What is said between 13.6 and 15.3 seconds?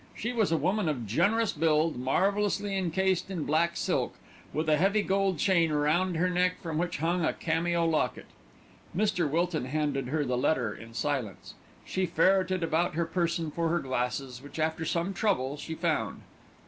her glasses, which after some